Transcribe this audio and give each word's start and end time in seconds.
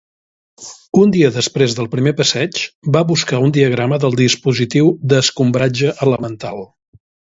Un 1.01 1.11
dia 1.15 1.29
després 1.35 1.75
del 1.79 1.89
primer 1.95 2.13
passeig 2.21 2.61
va 2.97 3.03
buscar 3.11 3.41
un 3.49 3.53
diagrama 3.59 3.99
del 4.07 4.17
dispositiu 4.23 4.91
d'escombratge 5.13 5.93
elemental. 6.07 6.65